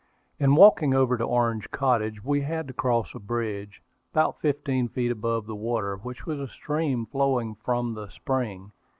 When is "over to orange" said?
0.95-1.69